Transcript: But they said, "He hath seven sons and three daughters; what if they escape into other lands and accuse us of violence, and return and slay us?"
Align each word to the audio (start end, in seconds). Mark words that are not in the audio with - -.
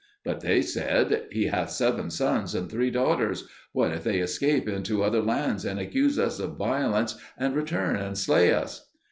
But 0.25 0.39
they 0.39 0.63
said, 0.63 1.27
"He 1.31 1.43
hath 1.45 1.69
seven 1.69 2.09
sons 2.09 2.55
and 2.55 2.67
three 2.71 2.89
daughters; 2.89 3.47
what 3.71 3.91
if 3.91 4.03
they 4.03 4.17
escape 4.17 4.67
into 4.67 5.03
other 5.03 5.21
lands 5.21 5.63
and 5.63 5.79
accuse 5.79 6.17
us 6.17 6.39
of 6.39 6.57
violence, 6.57 7.17
and 7.37 7.55
return 7.55 7.95
and 7.97 8.17
slay 8.17 8.51
us?" 8.51 8.89